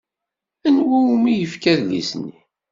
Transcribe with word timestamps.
Anwa 0.67 0.97
umi 1.13 1.31
yefka 1.39 1.67
adlis-nni? 1.73 2.37